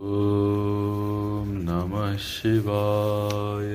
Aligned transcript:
ॐ 0.00 0.04
नमः 1.64 2.16
शिवाय। 2.16 3.74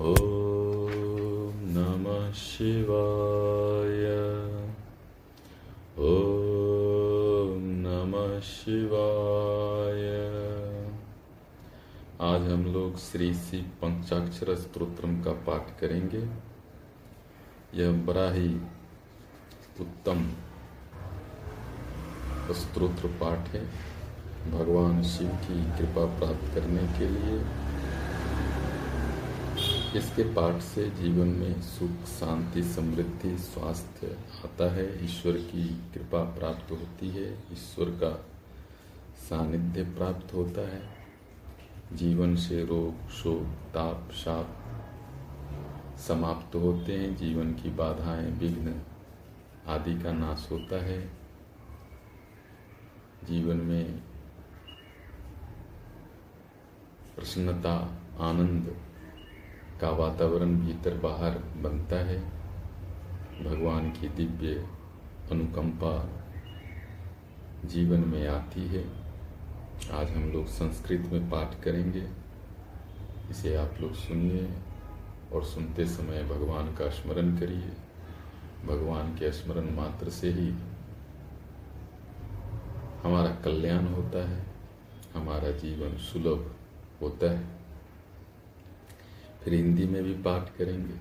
ॐ 0.00 0.14
नमः 1.74 2.32
शिवाय। 2.32 4.06
ॐ 5.98 7.60
नमः 7.84 8.40
शिवाय। 8.40 10.08
आज 12.20 12.48
हम 12.52 12.64
लोग 12.72 12.96
श्री 12.96 13.34
सी 13.34 13.62
पंचाक्षर 13.62 14.54
स्तोत्रम 14.56 15.22
का 15.22 15.32
पाठ 15.32 15.78
करेंगे। 15.80 16.28
यह 17.82 17.92
बड़ा 18.06 18.30
ही 18.32 18.54
उत्तम 19.80 20.28
स्त्रोत्र 22.52 23.08
पाठ 23.20 23.48
है। 23.48 23.91
भगवान 24.50 25.02
शिव 25.02 25.28
की 25.28 25.78
कृपा 25.78 26.18
प्राप्त 26.18 26.54
करने 26.54 26.98
के 26.98 27.08
लिए 27.08 27.44
इसके 29.96 30.22
पाठ 30.22 30.60
से 30.60 30.90
जीवन 30.90 31.26
में 31.26 31.62
सुख, 31.62 32.06
शांति, 32.06 32.62
समृद्धि, 32.62 33.38
स्वास्थ्य 33.38 34.18
आता 34.44 34.72
है। 34.72 35.04
ईश्वर 35.04 35.32
की 35.32 35.68
कृपा 35.68 36.24
प्राप्त 36.24 36.70
होती 36.70 37.08
है। 37.08 37.38
ईश्वर 37.52 37.86
का 37.86 38.26
सानिध्य 39.16 39.82
प्राप्त 39.82 40.34
होता 40.34 40.60
है। 40.60 40.82
जीवन 41.92 42.36
से 42.36 42.64
रोग, 42.64 43.10
शोक, 43.10 43.42
ताप, 43.74 44.10
शाप 44.12 44.58
समाप्त 45.98 46.54
होते 46.54 46.98
हैं। 46.98 47.16
जीवन 47.16 47.52
की 47.52 47.70
बाधाएँ, 47.70 48.30
विघ्न 48.30 48.82
आदि 49.66 50.02
का 50.02 50.12
नाश 50.12 50.48
होता 50.52 50.84
है। 50.84 51.12
जीवन 53.24 53.56
में 53.56 54.02
प्रसन्नता, 57.16 57.98
आनंद 58.20 58.76
का 59.80 59.90
वातावरण 59.90 60.56
भीतर 60.60 60.98
बाहर 60.98 61.38
बनता 61.38 61.96
है। 61.96 62.20
भगवान 63.44 63.90
की 63.90 64.08
दिव्य 64.08 64.68
अनुकंपा 65.30 66.08
जीवन 67.64 68.00
में 68.00 68.28
आती 68.28 68.60
है। 68.60 68.84
आज 69.92 70.10
हम 70.10 70.32
लोग 70.32 70.46
संस्कृत 70.46 71.00
में 71.12 71.30
पाठ 71.30 71.62
करेंगे। 71.62 72.08
इसे 73.30 73.54
आप 73.54 73.74
लोग 73.80 73.94
सुनिए 73.94 74.50
और 75.32 75.44
सुनते 75.44 75.86
समय 75.86 76.24
भगवान 76.24 76.74
का 76.74 76.88
स्मरण 76.88 77.36
करिए। 77.36 77.72
भगवान 78.66 79.14
के 79.14 79.32
स्मरण 79.32 79.74
मात्र 79.74 80.10
से 80.10 80.30
ही 80.30 80.48
हमारा 83.02 83.34
कल्याण 83.34 83.86
होता 83.86 84.28
है। 84.28 84.46
हमारा 85.14 85.50
जीवन 85.50 85.96
सुलभ 85.96 86.54
होता 87.02 87.30
है। 87.30 87.60
फिर 89.44 89.54
हिंदी 89.54 89.86
में 89.86 90.02
भी 90.04 90.14
पाठ 90.22 90.56
करेंगे, 90.56 90.94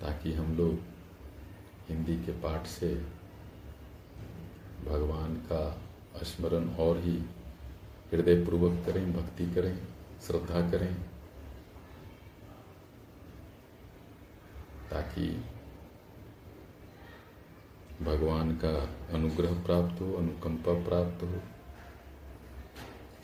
ताकि 0.00 0.32
हम 0.32 0.56
लोग 0.56 0.78
हिंदी 1.88 2.16
के 2.16 2.32
पाठ 2.40 2.66
से 2.66 2.94
भगवान 4.84 5.36
का 5.52 5.62
स्मरण 6.22 6.68
और 6.76 6.98
ही 6.98 7.16
हृदय 8.12 8.44
पूर्वक 8.44 8.84
करें, 8.86 9.12
भक्ति 9.12 9.46
करें, 9.50 9.78
श्रद्धा 10.26 10.60
करें, 10.70 10.94
ताकि 14.90 15.28
भगवान 18.02 18.50
का 18.54 18.74
अनुग्रह 19.14 19.52
प्राप्त 19.62 20.00
हो, 20.00 20.12
अनुकंपा 20.12 20.72
प्राप्त 20.84 21.22
हो। 21.22 21.40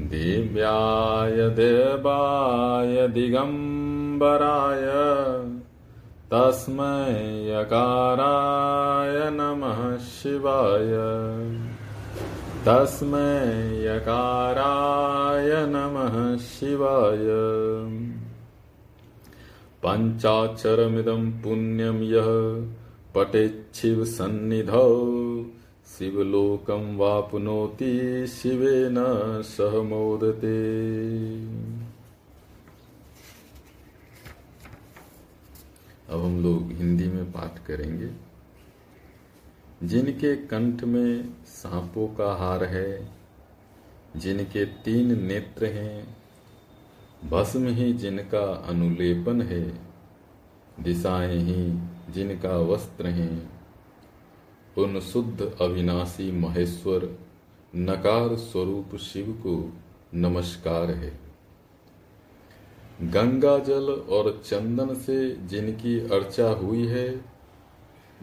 दिव्याय 0.04 1.50
देवाय 1.50 3.08
दिगम्बराय। 3.08 4.86
तस्मै 6.32 7.46
यकाराय 7.46 8.75
शिवाय। 10.06 10.92
तस्मै 12.64 13.46
यकाराय 13.84 15.50
नमः 15.66 16.36
शिवाय। 16.36 17.26
पञ्चाक्षरमिदं 19.82 21.32
पुण्यं 21.32 22.02
यः 22.02 22.28
पटेच्छिव 23.14 24.04
सन्निधौ 24.04 25.06
शिवलोकं 25.98 26.96
वाप्नोति 26.96 28.26
शिवेन 28.26 28.94
सह 29.42 29.82
मोदते। 29.82 30.58
अब 36.10 36.20
हम 36.24 36.42
लोग 36.42 36.72
हिंदी 36.72 37.08
में 37.08 37.32
पाठ 37.32 37.66
करेंगे। 37.66 38.35
जिनके 39.82 40.36
कंठ 40.36 40.84
में 40.84 41.34
सांपों 41.46 42.08
का 42.08 42.34
हार 42.34 42.64
है, 42.64 43.08
जिनके 44.16 44.64
तीन 44.64 45.24
नेत्र 45.24 45.66
हैं, 45.66 46.16
भस्म 47.30 47.66
ही 47.66 47.92
जिनका 47.92 48.54
अनुलेपन 48.54 49.42
है, 49.42 49.78
दिशाएँ 50.80 51.38
ही 51.38 51.78
जिनका 52.12 52.58
वस्त्र 52.58 53.06
हैं। 53.06 53.50
उन 54.78 55.00
शुद्ध 55.00 55.56
अविनाशी 55.60 56.32
महेश्वर, 56.32 57.18
नकार 57.76 58.36
स्वरूप 58.36 58.96
शिव 58.96 59.32
को 59.46 59.72
नमस्कार 60.14 60.90
है। 60.90 61.20
गंगा 63.02 63.58
जल 63.58 63.90
और 63.90 64.42
चंदन 64.44 64.94
से 64.94 65.36
जिनकी 65.36 66.00
अर्चा 66.00 66.48
हुई 66.48 66.86
है 66.86 67.35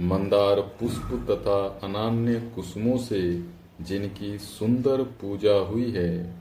मंदार 0.01 0.62
पुष्प 0.62 1.28
तथा 1.30 1.80
अनान्य 1.84 2.51
कुसुमों 2.56 2.98
से 2.98 3.44
जिनकी 3.81 4.38
सुंदर 4.38 5.01
पूजा 5.01 5.54
हुई 5.54 5.92
है, 5.92 6.36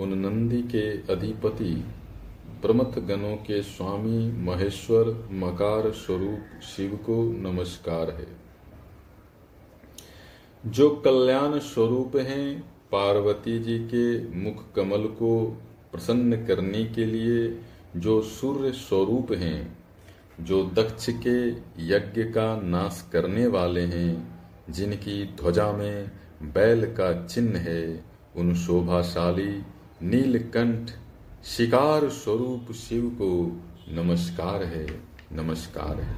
उन 0.00 0.18
नंदी 0.18 0.62
के 0.62 1.12
अधिपति, 1.12 1.84
प्रमथ 2.62 2.98
गणों 2.98 3.36
के 3.36 3.62
स्वामी 3.62 4.32
महेश्वर 4.32 5.28
मकार 5.32 5.90
स्वरूप 5.90 6.60
शिव 6.62 6.96
को 6.96 7.22
नमस्कार 7.22 8.10
है। 8.10 8.26
जो 10.66 10.90
कल्याण 10.90 11.58
स्वरूप 11.58 12.16
हैं, 12.16 12.60
पार्वती 12.92 13.58
जी 13.58 13.78
के 13.78 14.34
मुख 14.36 14.72
कमल 14.72 15.02
को 15.02 15.58
प्रसन्न 15.92 16.46
करने 16.46 16.84
के 16.84 17.04
लिए 17.04 17.60
जो 17.96 18.22
सूर्य 18.22 18.72
स्वरूप 18.72 19.32
हैं 19.32 19.81
जो 20.40 20.62
दक्ष 20.64 21.06
के 21.26 21.36
यज्ञ 21.86 22.22
का 22.22 22.56
नाश 22.56 23.08
करने 23.12 23.46
वाले 23.46 23.80
हैं, 23.80 24.40
जिनकी 24.70 25.24
ध्वजा 25.24 25.72
में 25.72 26.10
बैल 26.42 26.84
का 26.86 27.26
चिन्ह 27.26 27.58
है, 27.58 28.04
उन 28.36 28.54
शोभाशाली 28.54 29.62
नीलकंठ 30.02 30.90
शिकार 31.44 32.08
स्वरूप 32.08 32.72
शिव 32.72 33.08
को 33.20 33.60
नमस्कार 33.88 34.62
है 34.62 34.86
नमस्कार 35.32 36.00
है। 36.00 36.16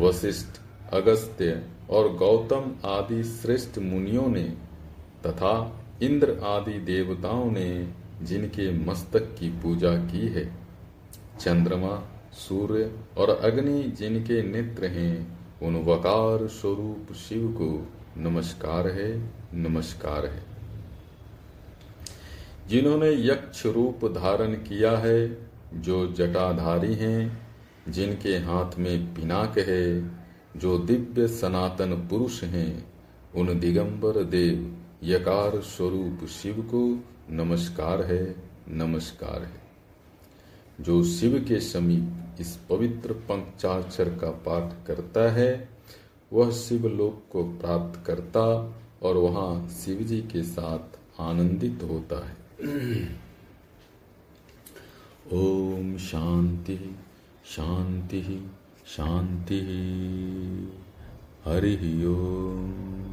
वशिष्ठ, 0.00 0.60
अगस्त्य 0.92 1.62
और 1.90 2.12
गौतम 2.16 2.74
आदि 2.84 3.22
श्रेष्ठ 3.24 3.78
मुनियों 3.78 4.28
ने 4.28 4.42
तथा 5.26 5.84
इंद्र 6.02 6.38
आदि 6.44 6.72
देवताओं 6.72 7.50
ने 7.50 7.92
जिनके 8.22 8.70
मस्तक 8.84 9.36
की 9.38 9.48
पूजा 9.50 9.94
की 9.96 10.26
है, 10.28 10.44
चंद्रमा 11.40 12.02
सूर्य 12.32 12.92
और 13.18 13.30
अग्नि 13.30 13.82
जिनके 13.82 14.42
नेत्र 14.42 14.86
हैं 14.86 15.38
उन 15.62 15.76
वकार 15.76 16.46
स्वरूप 16.46 17.12
शिव 17.12 17.48
को 17.48 17.88
नमस्कार 18.20 18.88
है 18.88 19.30
नमस्कार 19.54 20.26
है। 20.26 20.42
जिन्होंने 22.68 23.10
यक्ष 23.10 23.66
रूप 23.66 24.04
धारण 24.04 24.54
किया 24.54 24.98
है, 24.98 25.48
जो 25.74 26.12
जटाधारी 26.12 26.94
हैं, 26.94 27.48
जिनके 27.88 28.36
हाथ 28.36 28.78
में 28.78 29.14
पिनाक 29.14 29.58
है, 29.58 30.10
जो 30.56 30.78
दिव्य 30.78 31.28
सनातन 31.28 31.92
पुरुष 31.92 32.42
हैं, 32.42 32.92
उन 33.34 33.60
दिगंबर 33.60 34.24
देव 34.24 34.76
यकार 35.02 35.60
स्वरूप 35.60 36.26
शिव 36.28 36.54
को 36.54 37.04
नमस्कार 37.30 38.02
है 38.02 38.34
नमस्कार 38.68 39.42
है। 39.42 39.69
जो 40.80 41.04
शिव 41.04 41.44
के 41.48 41.60
समीप 41.60 42.36
इस 42.40 42.56
पवित्र 42.70 43.12
पंचाक्षर 43.12 44.08
का 44.08 44.30
पाठ 44.30 44.86
करता 44.86 45.32
है, 45.32 45.68
वह 46.32 46.50
शिव 46.50 46.88
लोक 46.88 47.32
को 47.32 47.44
प्राप्त 47.44 48.06
करता 48.06 48.74
और 49.02 49.16
वहाँ 49.16 49.68
शिव 49.68 49.98
जी 49.98 50.20
के 50.20 50.42
साथ 50.42 50.98
आनंदित 51.20 51.82
होता 51.82 52.28
है। 52.28 52.40
ओम 55.32 55.96
शांति 55.96 56.96
शांति 57.44 58.50
शांति। 58.86 59.60
हरि 61.44 62.04
ओम। 62.04 63.09